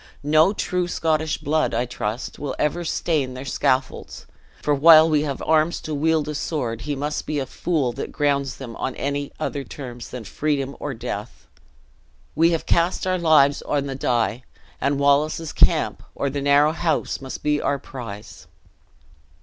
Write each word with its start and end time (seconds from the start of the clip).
No 0.23 0.51
true 0.51 0.87
Scottish 0.87 1.37
blood, 1.37 1.75
I 1.75 1.85
trust, 1.85 2.39
will 2.39 2.55
ever 2.57 2.83
stain 2.83 3.35
their 3.35 3.45
scaffolds; 3.45 4.25
for 4.63 4.73
while 4.73 5.07
we 5.07 5.21
have 5.21 5.43
arms 5.43 5.79
to 5.81 5.93
wield 5.93 6.27
a 6.27 6.33
sword, 6.33 6.81
he 6.81 6.95
must 6.95 7.27
be 7.27 7.37
a 7.37 7.45
fool 7.45 7.91
that 7.93 8.11
grounds 8.11 8.55
them 8.55 8.75
on 8.77 8.95
any 8.95 9.31
other 9.39 9.63
terms 9.63 10.09
than 10.09 10.23
freedom 10.23 10.75
or 10.79 10.95
death. 10.95 11.45
We 12.33 12.49
have 12.49 12.65
cast 12.65 13.05
our 13.05 13.19
lives 13.19 13.61
on 13.61 13.85
the 13.85 13.93
die; 13.93 14.41
and 14.81 14.97
Wallace's 14.97 15.53
camp 15.53 16.01
or 16.15 16.31
the 16.31 16.41
narrow 16.41 16.71
house 16.73 17.21
must 17.21 17.43
be 17.43 17.61
our 17.61 17.77
prize!" 17.77 18.47